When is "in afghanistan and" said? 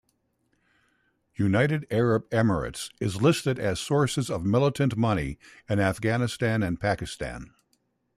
5.69-6.79